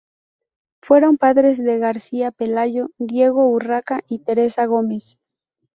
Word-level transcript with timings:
Fueron 0.81 1.17
padres 1.17 1.63
de 1.63 1.77
García, 1.77 2.31
Pelayo, 2.31 2.89
Diego, 2.97 3.47
Urraca 3.49 4.01
y 4.09 4.17
Teresa 4.23 4.65
Gómez. 4.65 5.19